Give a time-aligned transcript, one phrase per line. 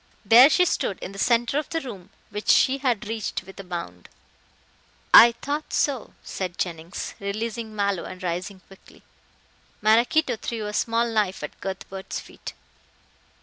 [0.25, 3.63] There she stood in the centre of the room which she had reached with a
[3.63, 4.09] bound.
[5.13, 9.03] "I thought so," said Jennings, releasing Mallow and rising quickly.
[9.79, 12.53] Maraquito threw a small knife at Cuthbert's feet.